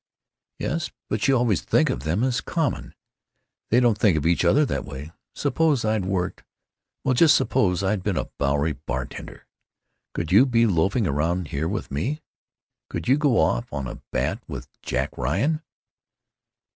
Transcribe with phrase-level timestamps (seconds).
[0.57, 2.95] "Yes, but you always think of them as 'common.'
[3.69, 5.11] They don't think of each other that way.
[5.35, 9.45] Suppose I'd worked——Well, just suppose I'd been a Bowery bartender.
[10.15, 12.19] Could you be loafing around here with me?
[12.89, 15.61] Could you go off on a bat with Jack Ryan?"